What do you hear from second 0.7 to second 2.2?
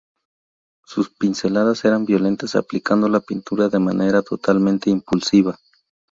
Sus pinceladas eran